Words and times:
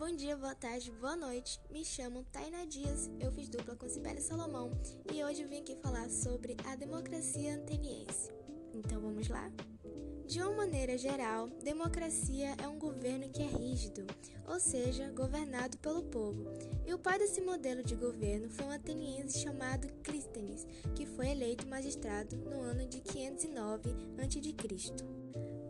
Bom 0.00 0.16
dia, 0.16 0.34
boa 0.34 0.54
tarde, 0.54 0.90
boa 0.92 1.14
noite. 1.14 1.60
Me 1.70 1.84
chamo 1.84 2.24
Taina 2.32 2.66
Dias, 2.66 3.10
eu 3.20 3.30
fiz 3.30 3.50
dupla 3.50 3.76
com 3.76 3.86
Sibeli 3.86 4.22
Salomão 4.22 4.72
e 5.12 5.22
hoje 5.22 5.44
vim 5.44 5.58
aqui 5.58 5.76
falar 5.76 6.08
sobre 6.08 6.56
a 6.64 6.74
democracia 6.74 7.56
ateniense. 7.56 8.32
Então 8.72 8.98
vamos 8.98 9.28
lá? 9.28 9.52
De 10.26 10.40
uma 10.40 10.52
maneira 10.52 10.96
geral, 10.96 11.50
democracia 11.62 12.56
é 12.64 12.66
um 12.66 12.78
governo 12.78 13.28
que 13.28 13.42
é 13.42 13.46
rígido, 13.46 14.06
ou 14.48 14.58
seja, 14.58 15.10
governado 15.10 15.76
pelo 15.76 16.02
povo. 16.04 16.46
E 16.86 16.94
o 16.94 16.98
pai 16.98 17.18
desse 17.18 17.42
modelo 17.42 17.84
de 17.84 17.94
governo 17.94 18.48
foi 18.48 18.64
um 18.64 18.70
ateniense 18.70 19.40
chamado 19.40 19.86
Clístenes, 20.02 20.66
que 20.94 21.04
foi 21.04 21.28
eleito 21.28 21.68
magistrado 21.68 22.36
no 22.36 22.62
ano 22.62 22.86
de 22.86 23.00
509 23.00 23.90
a.C. 24.16 25.19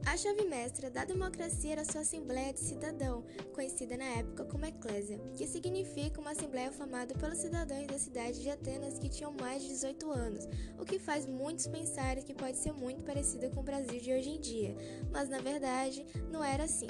A 0.07 0.17
chave 0.17 0.45
mestra 0.45 0.91
da 0.91 1.05
democracia 1.05 1.73
era 1.73 1.85
sua 1.85 2.01
Assembleia 2.01 2.53
de 2.53 2.61
Cidadão, 2.61 3.25
conhecida 3.55 3.97
na 3.97 4.05
época 4.05 4.45
como 4.45 4.65
Eclésia, 4.65 5.21
que 5.37 5.47
significa 5.47 6.21
uma 6.21 6.31
assembleia 6.31 6.73
formada 6.73 7.15
pelos 7.15 7.39
cidadãos 7.39 7.87
da 7.87 7.99
cidade 7.99 8.41
de 8.41 8.51
Atenas 8.51 8.99
que 8.99 9.09
tinham 9.09 9.33
mais 9.33 9.63
de 9.63 9.69
18 9.69 10.11
anos, 10.11 10.49
o 10.79 10.85
que 10.85 10.99
faz 10.99 11.27
muitos 11.27 11.67
pensarem 11.67 12.25
que 12.25 12.35
pode 12.35 12.57
ser 12.57 12.73
muito 12.73 13.05
parecida 13.05 13.51
com 13.51 13.61
o 13.61 13.65
Brasil 13.65 14.01
de 14.01 14.13
hoje 14.13 14.31
em 14.31 14.41
dia, 14.41 14.75
mas 15.13 15.29
na 15.29 15.39
verdade 15.39 16.05
não 16.31 16.43
era 16.43 16.65
assim. 16.65 16.89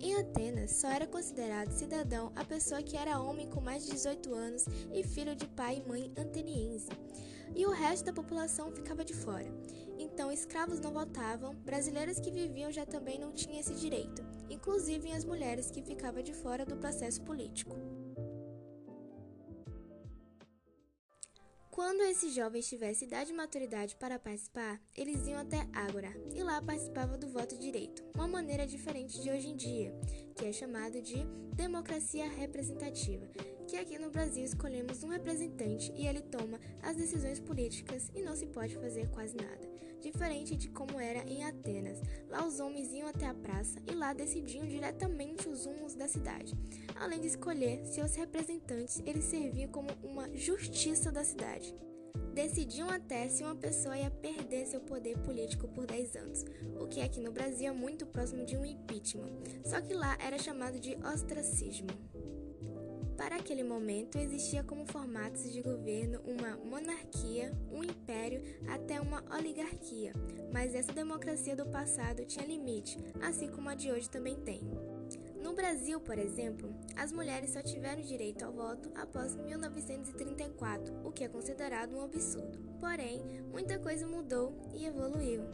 Em 0.00 0.16
Atenas, 0.16 0.72
só 0.72 0.88
era 0.88 1.06
considerado 1.06 1.70
cidadão 1.70 2.32
a 2.36 2.44
pessoa 2.44 2.82
que 2.82 2.96
era 2.96 3.20
homem 3.20 3.48
com 3.48 3.60
mais 3.60 3.84
de 3.84 3.92
18 3.92 4.34
anos 4.34 4.64
e 4.92 5.02
filho 5.02 5.34
de 5.34 5.46
pai 5.46 5.82
e 5.84 5.88
mãe 5.88 6.12
ateniense 6.16 6.88
e 7.54 7.66
o 7.66 7.70
resto 7.70 8.06
da 8.06 8.12
população 8.12 8.70
ficava 8.72 9.04
de 9.04 9.14
fora. 9.14 9.52
Então, 9.98 10.32
escravos 10.32 10.80
não 10.80 10.92
votavam, 10.92 11.54
brasileiros 11.54 12.18
que 12.18 12.30
viviam 12.30 12.70
já 12.70 12.84
também 12.84 13.18
não 13.18 13.32
tinham 13.32 13.60
esse 13.60 13.74
direito, 13.74 14.24
inclusive 14.50 15.12
as 15.12 15.24
mulheres 15.24 15.70
que 15.70 15.82
ficavam 15.82 16.22
de 16.22 16.32
fora 16.32 16.66
do 16.66 16.76
processo 16.76 17.22
político. 17.22 17.76
Quando 21.72 22.02
esses 22.02 22.34
jovens 22.34 22.68
tivessem 22.68 23.08
idade 23.08 23.32
e 23.32 23.34
maturidade 23.34 23.96
para 23.96 24.18
participar, 24.18 24.78
eles 24.94 25.26
iam 25.26 25.40
até 25.40 25.66
Ágora 25.72 26.12
e 26.34 26.42
lá 26.42 26.60
participavam 26.60 27.18
do 27.18 27.28
voto 27.28 27.56
direito, 27.56 28.04
uma 28.14 28.28
maneira 28.28 28.66
diferente 28.66 29.18
de 29.22 29.30
hoje 29.30 29.48
em 29.48 29.56
dia, 29.56 29.98
que 30.36 30.44
é 30.44 30.52
chamado 30.52 31.00
de 31.00 31.24
democracia 31.54 32.28
representativa, 32.28 33.26
que 33.72 33.78
aqui 33.78 33.98
no 33.98 34.10
Brasil 34.10 34.44
escolhemos 34.44 35.02
um 35.02 35.08
representante 35.08 35.90
e 35.96 36.06
ele 36.06 36.20
toma 36.20 36.60
as 36.82 36.94
decisões 36.94 37.40
políticas 37.40 38.12
e 38.14 38.20
não 38.20 38.36
se 38.36 38.44
pode 38.44 38.76
fazer 38.76 39.08
quase 39.08 39.34
nada. 39.34 39.66
Diferente 39.98 40.54
de 40.54 40.68
como 40.68 41.00
era 41.00 41.20
em 41.26 41.42
Atenas. 41.42 41.98
Lá 42.28 42.46
os 42.46 42.60
homens 42.60 42.92
iam 42.92 43.08
até 43.08 43.24
a 43.24 43.32
praça 43.32 43.78
e 43.90 43.94
lá 43.94 44.12
decidiam 44.12 44.66
diretamente 44.66 45.48
os 45.48 45.64
rumos 45.64 45.94
da 45.94 46.06
cidade. 46.06 46.52
Além 46.96 47.18
de 47.18 47.28
escolher 47.28 47.82
seus 47.86 48.14
representantes, 48.14 49.02
eles 49.06 49.24
serviam 49.24 49.70
como 49.70 49.88
uma 50.02 50.28
justiça 50.36 51.10
da 51.10 51.24
cidade. 51.24 51.74
Decidiam 52.34 52.90
até 52.90 53.26
se 53.30 53.42
uma 53.42 53.56
pessoa 53.56 53.96
ia 53.96 54.10
perder 54.10 54.66
seu 54.66 54.80
poder 54.80 55.16
político 55.20 55.66
por 55.68 55.86
10 55.86 56.16
anos, 56.16 56.44
o 56.78 56.86
que 56.86 57.00
aqui 57.00 57.20
no 57.20 57.32
Brasil 57.32 57.68
é 57.68 57.72
muito 57.72 58.04
próximo 58.04 58.44
de 58.44 58.54
um 58.54 58.66
impeachment, 58.66 59.32
só 59.64 59.80
que 59.80 59.94
lá 59.94 60.18
era 60.20 60.36
chamado 60.36 60.78
de 60.78 60.94
ostracismo. 60.96 61.88
Para 63.22 63.36
aquele 63.36 63.62
momento, 63.62 64.18
existia 64.18 64.64
como 64.64 64.84
formatos 64.84 65.52
de 65.52 65.62
governo 65.62 66.20
uma 66.24 66.56
monarquia, 66.56 67.56
um 67.70 67.84
império 67.84 68.42
até 68.66 69.00
uma 69.00 69.22
oligarquia, 69.32 70.12
mas 70.52 70.74
essa 70.74 70.92
democracia 70.92 71.54
do 71.54 71.64
passado 71.66 72.24
tinha 72.24 72.44
limite, 72.44 72.98
assim 73.22 73.48
como 73.48 73.68
a 73.68 73.76
de 73.76 73.92
hoje 73.92 74.10
também 74.10 74.34
tem. 74.40 74.60
No 75.40 75.52
Brasil, 75.52 76.00
por 76.00 76.18
exemplo, 76.18 76.74
as 76.96 77.12
mulheres 77.12 77.50
só 77.50 77.62
tiveram 77.62 78.02
direito 78.02 78.44
ao 78.44 78.52
voto 78.52 78.90
após 78.96 79.36
1934, 79.36 81.06
o 81.06 81.12
que 81.12 81.22
é 81.22 81.28
considerado 81.28 81.94
um 81.94 82.02
absurdo. 82.02 82.58
Porém, 82.80 83.22
muita 83.52 83.78
coisa 83.78 84.04
mudou 84.04 84.52
e 84.74 84.84
evoluiu. 84.84 85.44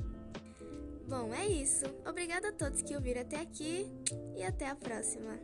Bom, 1.06 1.34
é 1.34 1.46
isso. 1.46 1.84
Obrigada 2.08 2.48
a 2.48 2.52
todos 2.52 2.80
que 2.80 2.94
ouviram 2.94 3.20
até 3.20 3.38
aqui 3.38 3.86
e 4.34 4.42
até 4.42 4.66
a 4.68 4.74
próxima. 4.74 5.38